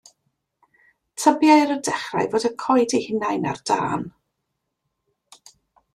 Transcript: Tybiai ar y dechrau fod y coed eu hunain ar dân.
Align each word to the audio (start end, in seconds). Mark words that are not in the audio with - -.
Tybiai 1.23 1.59
ar 1.65 1.73
y 1.75 1.77
dechrau 1.89 2.31
fod 2.31 2.47
y 2.51 2.51
coed 2.63 2.97
eu 3.01 3.05
hunain 3.11 3.47
ar 3.53 3.61
dân. 3.73 4.11